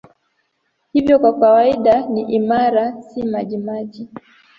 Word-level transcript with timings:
Hivyo 0.93 1.19
kwa 1.19 1.39
kawaida 1.39 2.05
ni 2.09 2.21
imara, 2.21 3.01
si 3.01 3.23
majimaji. 3.23 4.09